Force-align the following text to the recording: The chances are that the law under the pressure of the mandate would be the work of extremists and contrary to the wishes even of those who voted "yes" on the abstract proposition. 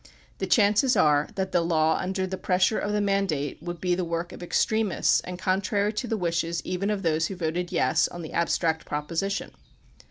The 0.39 0.47
chances 0.47 0.97
are 0.97 1.29
that 1.35 1.51
the 1.51 1.61
law 1.61 1.99
under 1.99 2.25
the 2.25 2.35
pressure 2.35 2.79
of 2.79 2.91
the 2.91 2.99
mandate 3.01 3.61
would 3.61 3.79
be 3.79 3.93
the 3.93 4.03
work 4.03 4.31
of 4.31 4.41
extremists 4.41 5.19
and 5.21 5.37
contrary 5.37 5.93
to 5.93 6.07
the 6.07 6.17
wishes 6.17 6.59
even 6.65 6.89
of 6.89 7.03
those 7.03 7.27
who 7.27 7.35
voted 7.35 7.71
"yes" 7.71 8.07
on 8.07 8.23
the 8.23 8.33
abstract 8.33 8.85
proposition. 8.87 9.51